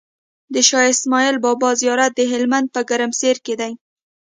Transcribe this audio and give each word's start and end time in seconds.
د 0.53 0.55
شاهاسماعيل 0.69 1.35
بابا 1.45 1.69
زيارت 1.81 2.11
دهلمند 2.19 2.67
په 2.75 2.81
ګرمسير 2.89 3.37
کی 3.45 3.53
دی 3.59 3.71